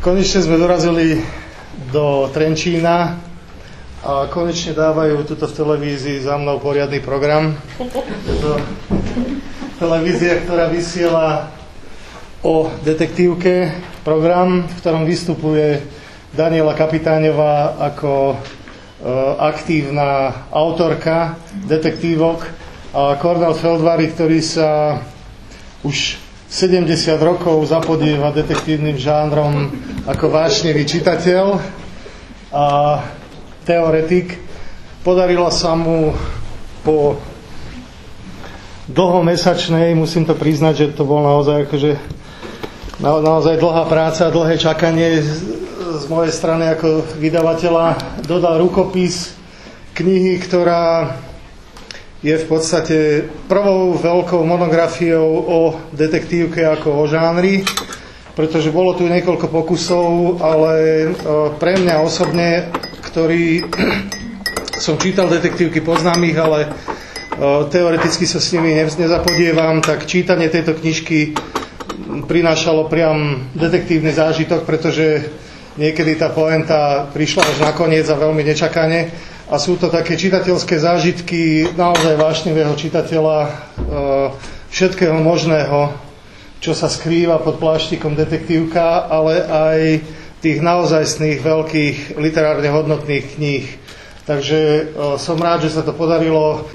[0.00, 1.20] Konečne sme dorazili
[1.92, 3.20] do Trenčína
[4.00, 7.52] a konečne dávajú tuto v televízii za mnou poriadny program.
[7.76, 8.56] Je to
[9.76, 11.52] televízia, ktorá vysiela
[12.40, 15.84] o detektívke program, v ktorom vystupuje
[16.32, 18.36] Daniela Kapitáňová ako e,
[19.36, 21.36] aktívna autorka
[21.68, 22.48] detektívok
[22.96, 24.96] a Cornel Feldvary, ktorý sa
[25.84, 26.90] už 70
[27.22, 29.70] rokov zapodieva detektívnym žánrom
[30.02, 31.62] ako vášnevý čitateľ
[32.50, 32.66] a
[33.62, 34.34] teoretik.
[35.06, 36.10] Podarilo sa mu
[36.82, 37.22] po
[38.90, 41.92] dlhomesačnej, musím to priznať, že to bol naozaj akože
[42.98, 45.30] na, naozaj dlhá práca, dlhé čakanie z,
[46.02, 47.94] z mojej strany ako vydavateľa
[48.26, 49.38] dodal rukopis
[49.94, 51.14] knihy, ktorá
[52.20, 55.58] je v podstate prvou veľkou monografiou o
[55.96, 57.64] detektívke ako o žánri,
[58.36, 61.06] pretože bolo tu niekoľko pokusov, ale e,
[61.56, 62.68] pre mňa osobne,
[63.08, 63.64] ktorý
[64.84, 66.68] som čítal detektívky, poznám ich, ale e,
[67.72, 71.32] teoreticky sa s nimi nezapodievam, tak čítanie tejto knižky
[72.28, 75.24] prinášalo priam detektívny zážitok, pretože
[75.80, 79.08] niekedy tá poenta prišla až nakoniec a veľmi nečakane.
[79.50, 83.50] A sú to také čitateľské zážitky naozaj vášnivého čitateľa e,
[84.70, 85.90] všetkého možného,
[86.62, 89.80] čo sa skrýva pod pláštikom detektívka, ale aj
[90.38, 93.66] tých naozajstných veľkých literárne hodnotných kníh.
[94.22, 94.82] Takže e,
[95.18, 96.70] som rád, že sa to podarilo.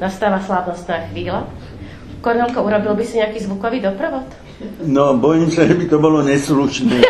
[0.00, 1.44] Nastáva slávnostná chvíľa,
[2.22, 4.22] Kornelko, urobil by si nejaký zvukový doprovod?
[4.80, 7.02] No, bojím sa, že by to bolo neslušné.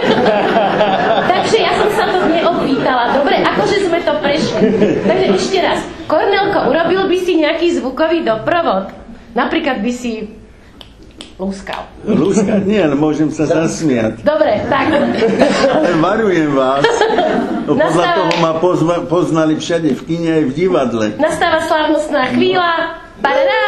[1.32, 3.12] Takže ja som sa to neopýtala.
[3.12, 4.60] Dobre, akože sme to prešli.
[5.04, 5.80] Takže ešte raz.
[6.04, 8.88] Kornelko, urobil by si nejaký zvukový doprovod?
[9.32, 10.32] Napríklad by si
[11.34, 11.92] lúskal.
[12.02, 14.24] Lúskať nie, ale môžem sa zasmiať.
[14.24, 14.88] Dobre, tak.
[15.68, 16.80] Ale varujem vás.
[17.62, 21.06] No, podľa Nastáva- toho ma pozva- poznali všade, v kine aj v divadle.
[21.16, 22.96] Nastáva slávnostná chvíľa.
[23.20, 23.62] Parará!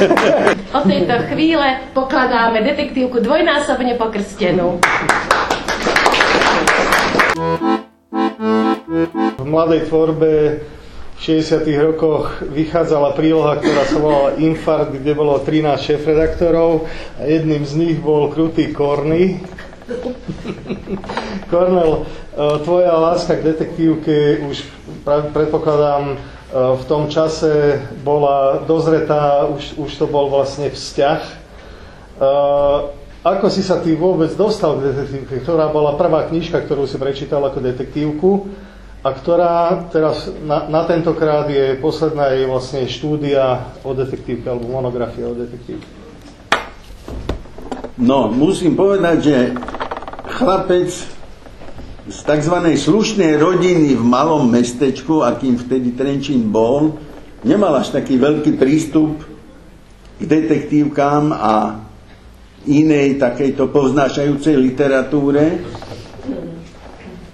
[0.78, 4.80] Od tejto chvíle pokladáme detektívku dvojnásobne pokrstenú.
[9.38, 10.30] V mladej tvorbe
[11.12, 11.62] v 60.
[11.78, 17.96] rokoch vychádzala príloha, ktorá sa volala Infarkt, kde bolo 13 šéf-redaktorov a jedným z nich
[18.02, 19.38] bol krutý Korny.
[21.52, 22.02] Kornel, e,
[22.66, 24.66] tvoja láska k detektívke už
[25.34, 26.18] predpokladám
[26.52, 31.20] v tom čase bola dozretá, už, už to bol vlastne vzťah.
[31.24, 31.34] E,
[33.22, 35.46] Ako si sa ty vôbec dostal k detektívke?
[35.46, 38.30] Ktorá bola prvá knižka, ktorú si prečítal ako detektívku
[38.98, 45.30] a ktorá teraz na, na tentokrát je posledná je vlastne štúdia o detektívke alebo monografia
[45.30, 45.86] o detektívke.
[47.94, 49.36] No, musím povedať, že
[50.42, 50.90] chlapec
[52.02, 52.56] z tzv.
[52.74, 56.98] slušnej rodiny v malom mestečku, akým vtedy Trenčín bol,
[57.46, 59.22] nemal až taký veľký prístup
[60.18, 61.78] k detektívkám a
[62.66, 65.62] inej takejto poznášajúcej literatúre.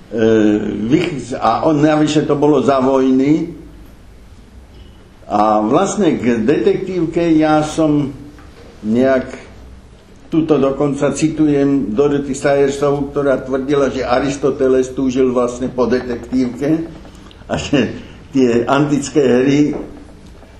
[0.08, 1.00] E,
[1.36, 3.56] a on navyše to bolo za vojny.
[5.28, 8.12] A vlastne k detektívke ja som
[8.80, 9.47] nejak
[10.28, 16.84] Tuto dokonca citujem Dorothy Sayersovú, ktorá tvrdila, že Aristoteles túžil vlastne po detektívke
[17.48, 17.96] a že
[18.36, 19.72] tie antické hry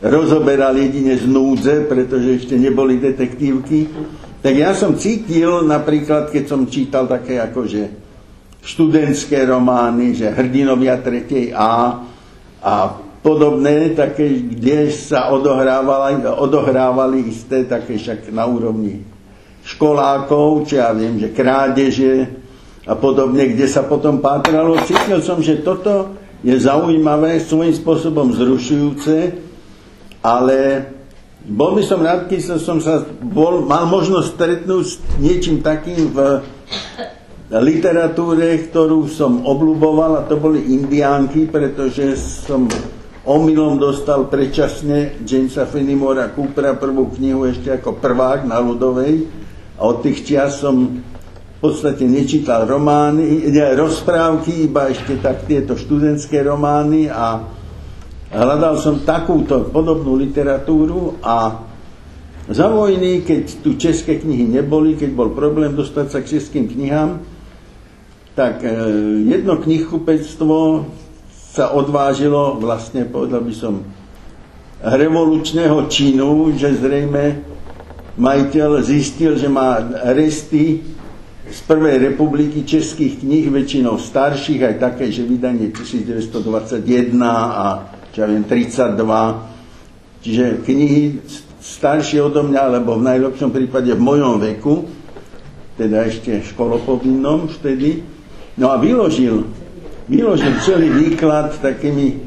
[0.00, 3.92] rozoberal jedine z núdze, pretože ešte neboli detektívky.
[4.40, 7.92] Tak ja som cítil napríklad, keď som čítal také akože
[8.64, 11.52] študentské romány, že hrdinovia 3.
[11.52, 11.68] A
[12.58, 12.90] a
[13.22, 19.17] podobné, také, kde sa odohrávali, odohrávali isté také však na úrovni
[19.68, 22.24] školákov, či ja viem, že krádeže
[22.88, 24.80] a podobne, kde sa potom pátralo.
[24.88, 29.36] Cítil som, že toto je zaujímavé, svojím spôsobom zrušujúce,
[30.24, 30.88] ale
[31.44, 36.18] bol by som rád, keď som sa bol, mal možnosť stretnúť s niečím takým v
[37.48, 42.68] literatúre, ktorú som obľúboval, a to boli indiánky, pretože som
[43.28, 49.47] omylom dostal predčasne Jamesa Fenimora Coopera prvú knihu ešte ako prvák na ľudovej
[49.78, 50.98] a od tých čias som
[51.58, 57.42] v podstate nečítal romány, ne, rozprávky, iba ešte tak tieto študentské romány a
[58.30, 61.66] hľadal som takúto podobnú literatúru a
[62.48, 67.20] za vojny, keď tu české knihy neboli, keď bol problém dostať sa k českým knihám,
[68.32, 68.70] tak e,
[69.28, 70.86] jedno knihkupectvo
[71.52, 73.82] sa odvážilo vlastne, povedal by som,
[74.78, 77.42] revolučného činu, že zrejme
[78.18, 79.78] majiteľ zistil, že má
[80.12, 80.82] resty
[81.48, 86.82] z prvej republiky českých kníh, väčšinou starších, aj také, že vydanie 1921
[87.24, 88.98] a čo ja viem, 32.
[90.18, 91.22] Čiže knihy
[91.62, 94.84] staršie odo mňa, alebo v najlepšom prípade v mojom veku,
[95.78, 98.02] teda ešte školopovinnom vtedy,
[98.58, 99.46] no a vyložil,
[100.10, 102.18] vyložil celý výklad takými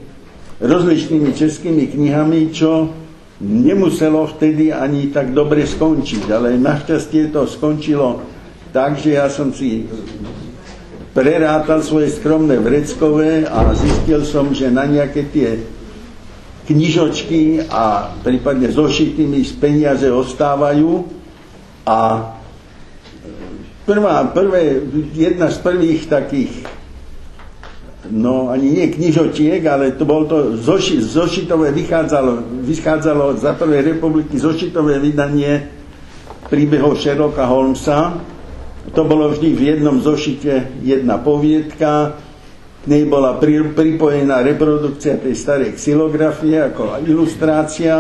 [0.64, 3.01] rozličnými českými knihami, čo
[3.42, 8.22] nemuselo vtedy ani tak dobre skončiť, ale našťastie to skončilo
[8.72, 9.84] tak, že ja som si
[11.12, 15.60] prerátal svoje skromné vreckové a zistil som, že na nejaké tie
[16.72, 21.04] knižočky a prípadne zošitými z peniaze ostávajú.
[21.84, 22.32] A
[23.84, 24.80] prvá, prvé,
[25.12, 26.54] jedna z prvých takých
[28.12, 34.36] no ani nie knižotiek, ale to bol to zoši, zošitové vychádzalo, vychádzalo za prvej republiky
[34.36, 35.72] zošitové vydanie
[36.52, 38.20] príbehov Sherlocka Holmesa.
[38.92, 42.20] To bolo vždy v jednom zošite jedna poviedka,
[42.82, 47.94] k nej bola pri, pripojená reprodukcia tej starej xilografie ako ilustrácia.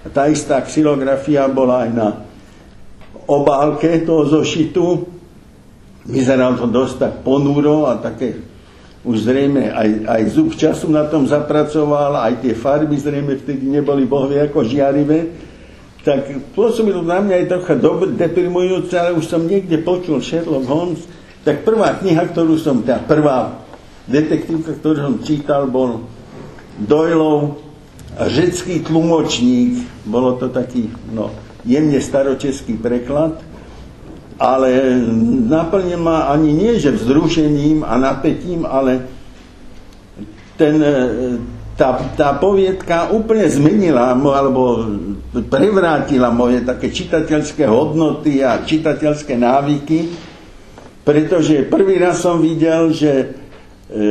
[0.00, 2.08] A tá istá xilografia bola aj na
[3.26, 5.02] obálke toho zošitu.
[6.06, 8.49] Vyzeralo to dosť tak ponúro a také
[9.00, 14.04] už zrejme aj, aj zub času na tom zapracoval, aj tie farby zrejme vtedy neboli
[14.04, 15.32] bohvie ako žiarivé,
[16.04, 17.74] tak pôsobilo na mňa aj trocha
[18.12, 21.04] deprimujúce, ale už som niekde počul Sherlock Holmes,
[21.44, 23.64] tak prvá kniha, ktorú som, tá prvá
[24.04, 26.04] detektívka, ktorú som čítal, bol
[26.76, 27.60] Doylov
[28.10, 31.30] Řecký tlumočník, bolo to taký no,
[31.64, 33.38] jemne staročeský preklad,
[34.40, 34.96] ale
[35.44, 39.04] naplne ma ani nie, že vzrušením a napätím, ale
[40.56, 40.96] ten, e,
[41.76, 44.80] tá, tá poviedka úplne zmenila, alebo
[45.44, 50.08] prevrátila moje také čitateľské hodnoty a čitateľské návyky,
[51.04, 53.36] pretože prvý raz som videl, že,
[53.92, 54.04] e,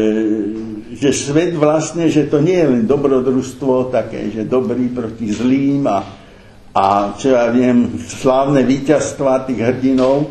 [0.94, 6.06] že svet vlastne, že to nie je len dobrodružstvo také, že dobrý proti zlým a
[6.74, 10.30] a čo ja viem, slávne víťazstva tých hrdinov.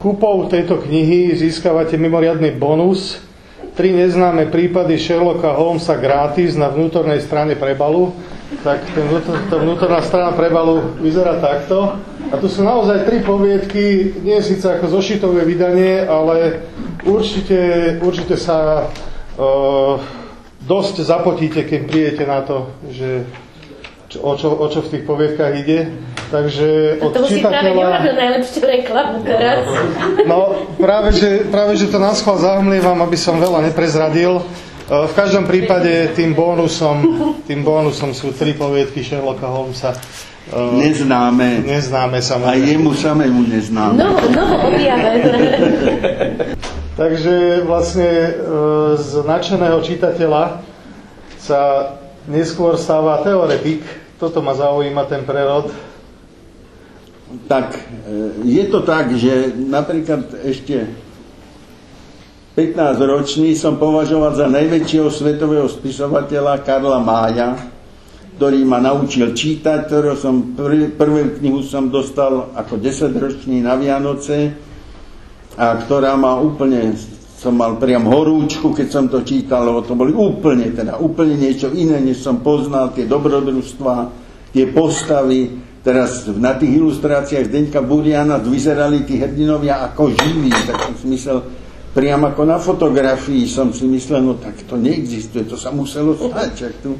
[0.00, 3.20] Kúpou tejto knihy získavate mimoriadný bonus,
[3.76, 8.12] tri neznáme prípady Sherlocka Holmesa gratis na vnútornej strane prebalu.
[8.60, 11.96] Tak ten vnútor, tá vnútorná strana prebalu vyzerá takto.
[12.30, 16.66] A tu sú naozaj tri poviedky, nie síce ako zošitové vydanie, ale
[17.06, 17.58] určite,
[18.02, 19.96] určite sa uh,
[20.66, 23.24] dosť zapotíte, keď príjete na to, že
[24.18, 25.94] o čo, o čo v tých poviedkach ide.
[26.30, 28.02] Takže od to čitateľa...
[28.02, 29.66] si najlepšiu reklamu teraz.
[30.26, 34.38] No, práve že, práve, že to na schvál zahmlievam, aby som veľa neprezradil.
[34.38, 34.42] E,
[34.86, 37.02] v každom prípade tým bónusom,
[37.50, 39.94] tým bónusom sú tri poviedky Sherlocka Holmesa.
[39.94, 39.98] E,
[40.54, 41.66] neznáme.
[41.66, 42.62] Neznáme samozrejme.
[42.62, 43.98] A jemu samému neznáme.
[43.98, 45.38] No, no, objavené.
[46.94, 48.30] Takže vlastne e,
[48.98, 50.62] z nadšeného čitateľa
[51.42, 51.60] sa
[52.28, 53.80] neskôr stáva teoretik.
[54.20, 55.72] Toto ma zaujíma ten prerod.
[57.46, 57.80] Tak e,
[58.44, 60.90] je to tak, že napríklad ešte
[62.58, 67.54] 15 ročný som považoval za najväčšieho svetového spisovateľa Karla Mája,
[68.34, 73.78] ktorý ma naučil čítať, ktorého som prv, prvú knihu som dostal ako 10 ročný na
[73.78, 74.52] Vianoce
[75.54, 76.98] a ktorá ma úplne
[77.40, 81.72] som mal priam horúčku, keď som to čítal, lebo to boli úplne, teda úplne niečo
[81.72, 83.94] iné, než som poznal, tie dobrodružstva,
[84.52, 85.72] tie postavy.
[85.80, 91.40] Teraz na tých ilustráciách Zdeňka Buriana vyzerali tí hrdinovia ako živí, tak som si myslel,
[91.96, 96.48] priam ako na fotografii som si myslel, no tak to neexistuje, to sa muselo stať,
[96.52, 96.92] čak tu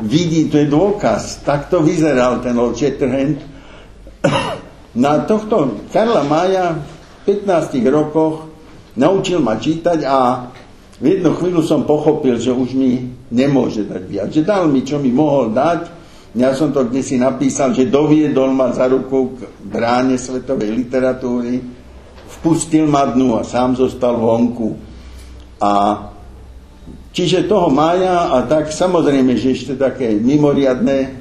[0.00, 1.44] vidí, to je dôkaz.
[1.44, 3.44] Tak to vyzeral ten Old Shatterhand.
[5.04, 6.80] Na tohto Karla Maja
[7.28, 8.51] v 15 rokoch
[8.92, 10.48] Naučil ma čítať a
[11.02, 14.28] v jednu chvíľu som pochopil, že už mi nemôže dať viac.
[14.30, 16.04] Že dal mi, čo mi mohol dať.
[16.36, 21.60] Ja som to kde si napísal, že doviedol ma za ruku k bráne svetovej literatúry,
[22.40, 24.78] vpustil ma dnu a sám zostal vonku.
[25.60, 25.72] A
[27.12, 31.20] čiže toho mája a tak samozrejme, že ešte také mimoriadné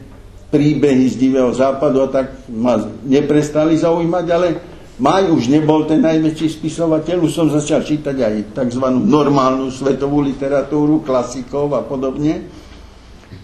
[0.52, 4.48] príbehy z divého západu a tak ma neprestali zaujímať, ale
[5.02, 8.86] Maj už nebol ten najväčší spisovateľ, už som začal čítať aj tzv.
[9.02, 12.46] normálnu svetovú literatúru, klasikov a podobne.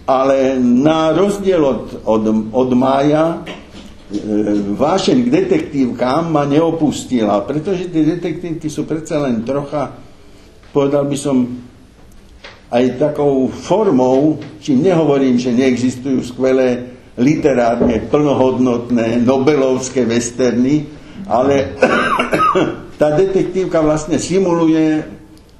[0.06, 2.24] Ale na rozdiel od, od,
[2.54, 3.58] od Mája, e,
[4.70, 9.98] vášeň k detektívkám ma neopustila, pretože tie detektívky sú predsa len trocha,
[10.70, 11.42] povedal by som,
[12.70, 21.74] aj takou formou, čím nehovorím, že neexistujú skvelé literárne plnohodnotné nobelovské westerny, ale
[23.00, 25.02] tá detektívka vlastne simuluje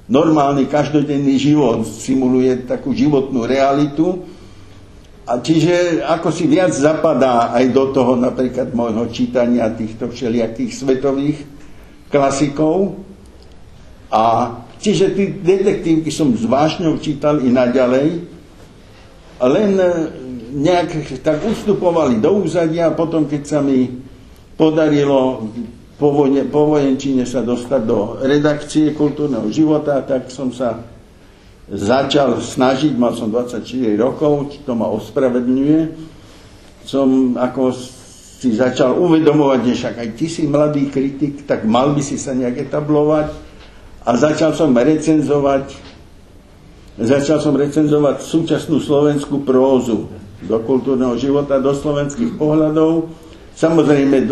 [0.09, 4.25] normálny každodenný život, simuluje takú životnú realitu.
[5.29, 11.37] A čiže ako si viac zapadá aj do toho napríklad môjho čítania týchto všelijakých svetových
[12.09, 12.97] klasikov.
[14.09, 18.25] A čiže tí detektívky som s vášňou čítal i naďalej,
[19.39, 19.71] len
[20.49, 24.08] nejak tak ustupovali do úzadia a potom, keď sa mi
[24.59, 25.47] podarilo
[25.95, 30.83] po, vojne, po vojenčine sa dostať do redakcie kultúrneho života, tak som sa
[31.71, 33.63] začal snažiť, mal som 24
[33.95, 35.79] rokov, to ma ospravedlňuje,
[36.83, 37.71] som ako
[38.39, 42.35] si začal uvedomovať, že však aj ty si mladý kritik, tak mal by si sa
[42.35, 43.31] nejak etablovať
[44.03, 45.89] a začal som recenzovať
[46.99, 50.11] začal som recenzovať súčasnú slovenskú prózu
[50.43, 53.07] do kultúrneho života, do slovenských pohľadov.
[53.59, 54.23] Samozrejme,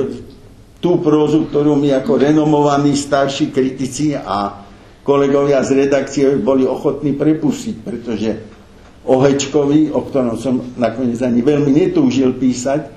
[0.80, 4.64] tú prózu, ktorú mi ako renomovaní starší kritici a
[5.04, 8.30] kolegovia z redakcie boli ochotní prepustiť, pretože
[9.04, 12.88] o Hečkovi, o ktorom som nakoniec ani veľmi netúžil písať,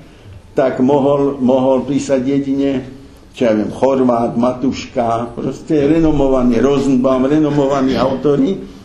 [0.54, 2.87] tak mohol, mohol písať jedine,
[3.34, 8.78] čo ja viem, Chorvát, Matuška, proste renomovaní Rosenbaum, renomovaní autory,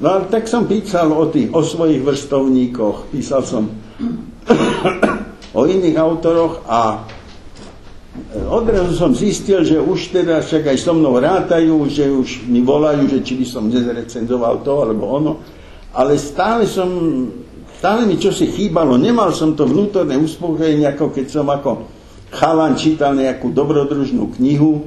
[0.00, 3.68] No ale tak som písal o, tých, o svojich vrstovníkoch, písal som
[5.54, 7.02] o iných autoroch a
[8.50, 13.06] odrazu som zistil, že už teda však aj so mnou rátajú, že už mi volajú,
[13.06, 15.32] že či by som nezrecenzoval to alebo ono,
[15.94, 16.90] ale stále som,
[17.78, 21.86] stále mi čo si chýbalo, nemal som to vnútorné uspokojenie, ako keď som ako
[22.30, 24.86] chalan čítal nejakú dobrodružnú knihu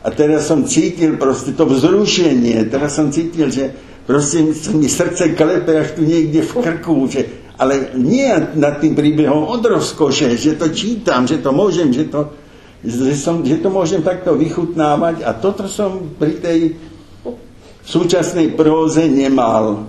[0.00, 3.68] a teraz som cítil proste to vzrušenie, teraz som cítil, že
[4.08, 4.40] proste
[4.72, 9.60] mi srdce klepe až tu niekde v krku, že, ale nie nad tým príbehom od
[9.60, 12.32] rozkoše, že to čítam, že to môžem, že to,
[12.80, 16.60] že, som, že to môžem takto vychutnávať a toto som pri tej
[17.84, 19.84] súčasnej próze nemal.